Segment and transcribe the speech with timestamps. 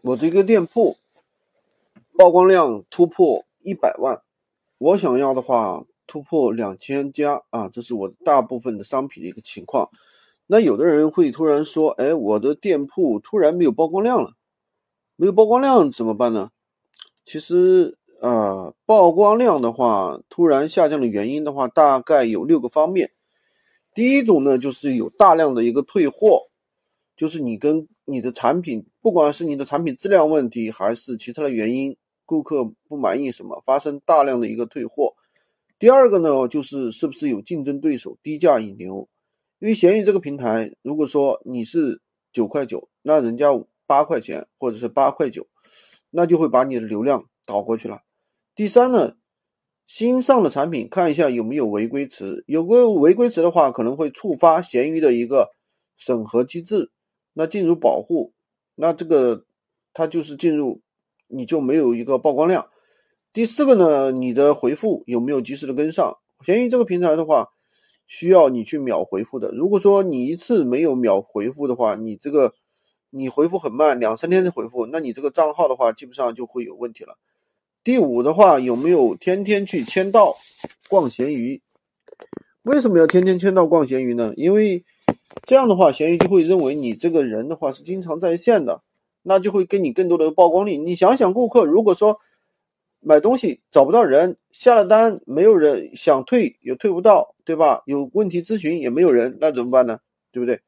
[0.00, 0.96] 我这个店铺
[2.16, 4.22] 曝光量突破一百万，
[4.78, 9.90] 我想要的话突破两千家啊，这是我大部分的商品的一个情况。
[10.46, 14.34] 那有的人会突然说，哎，我的店铺突然没有曝光量了，
[15.16, 16.52] 没有曝光量怎么办呢？
[17.26, 23.10] 其实啊，曝光量的话突然下降的原因的话，大概有六个方面。
[23.94, 26.47] 第一种呢，就是有大量的一个退货。
[27.18, 35.14] 就是你跟你的产品，不管是你的产品质量问题，还是其他的原因，顾客不满意什么，发生大量的一个退货。
[35.80, 39.08] 第二个呢，就是是不是有竞争对手低价引流？
[39.58, 42.00] 因为闲鱼这个平台，如果说你是
[42.32, 43.48] 九块九，那人家
[43.86, 45.48] 八块钱或者是八块九，
[46.10, 48.02] 那就会把你的流量导过去了。
[48.54, 49.16] 第三呢，
[49.86, 55.48] 新上的产品看一下有没有违规词，有个违规词的话，可能会触发闲鱼的一个
[55.96, 56.92] 审核机制。
[57.38, 58.32] 那进入保护，
[58.74, 59.44] 那这个
[59.94, 60.80] 它就是进入，
[61.28, 62.68] 你就没有一个曝光量。
[63.32, 66.18] 第四个呢，你的回复有没有及时的跟上？
[66.44, 67.50] 闲鱼这个平台的话，
[68.08, 69.52] 需要你去秒回复的。
[69.52, 72.54] 如果说你一次没有秒回复的话，你这个
[73.10, 77.18] 你回复很慢，两三天的回复，那你这个账号的话，基本上就会有问题了。
[77.84, 80.36] 第五的话，有没有天天去签到
[80.88, 81.62] 逛闲鱼？
[82.62, 84.32] 为什么要天天签到逛闲鱼呢？
[84.36, 84.84] 因为
[85.46, 88.82] 这样的话，闲鱼就会认为你这个人的话是经常在线的，
[89.22, 90.76] 那就会给你更多的曝光率。
[90.76, 92.20] 你想想，顾客如果说
[93.00, 97.82] 买东西找不到人，下了单没有人想退也退不到，对吧？
[97.86, 100.00] 有问题咨询也没有人，那怎么办呢？
[100.32, 100.60] 对不对？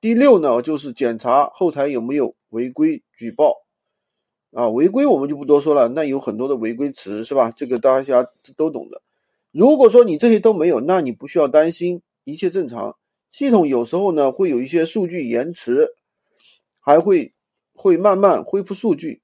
[0.00, 3.62] 第六呢，就是检查后台有没有违规举报
[4.52, 7.50] 啊，违规我们就不多说了，那有很多的违规词是吧？
[7.56, 8.26] 这个大家
[8.56, 9.00] 都懂的。
[9.52, 12.96] 如果说你这些都没有，那你不需要担心，一切正常。
[13.36, 15.90] 系统有时候呢会有一些数据延迟，
[16.80, 17.34] 还会
[17.74, 19.20] 会慢慢恢复数据。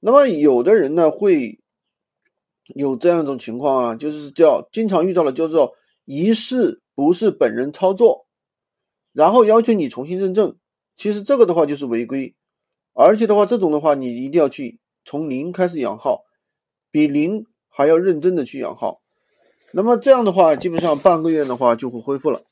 [0.00, 1.58] 那么有的人呢会
[2.66, 5.72] 有这样一种情况啊，就是叫经常遇到的，叫做
[6.04, 8.26] 疑似不是本人操作，
[9.14, 10.54] 然后要求你重新认证。
[10.98, 12.34] 其实这个的话就是违规，
[12.92, 16.22] 而且的话这种的话你一定要去从零开始养号，
[16.90, 19.00] 比零还要认真的去养号。
[19.72, 22.42] 那么这样的话，基本上半个月的话就会恢复了。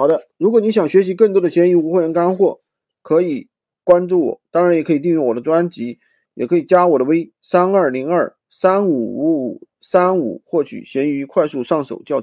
[0.00, 2.60] 好的，如果你想学习更多的闲鱼无货源干货，
[3.02, 3.48] 可以
[3.84, 5.98] 关注我，当然也可以订阅我的专辑，
[6.32, 12.18] 也可以加我的微三二零二三五五五三五获取闲鱼快速上手教程。